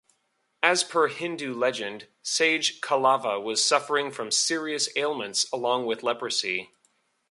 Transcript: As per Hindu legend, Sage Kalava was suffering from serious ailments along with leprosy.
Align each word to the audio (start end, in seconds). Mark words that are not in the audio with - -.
As 0.63 0.83
per 0.83 1.09
Hindu 1.09 1.53
legend, 1.53 2.07
Sage 2.23 2.81
Kalava 2.81 3.39
was 3.39 3.63
suffering 3.63 4.09
from 4.09 4.31
serious 4.31 4.89
ailments 4.97 5.45
along 5.53 5.85
with 5.85 6.01
leprosy. 6.01 6.71